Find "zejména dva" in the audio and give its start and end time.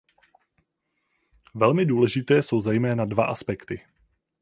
2.61-3.25